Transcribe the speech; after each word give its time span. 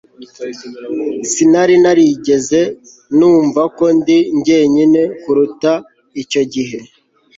Sinari 1.31 1.75
narigeze 1.83 2.59
numva 3.17 3.61
ko 3.77 3.85
ndi 3.97 4.17
jyenyine 4.45 5.01
kuruta 5.21 5.71
icyo 6.21 6.41
gihe 6.53 6.77